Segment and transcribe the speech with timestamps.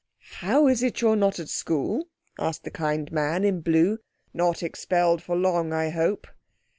[0.39, 2.07] "How is it you're not at school?"
[2.39, 3.99] asked the kind man in blue.
[4.33, 6.25] "Not expelled for long I hope?"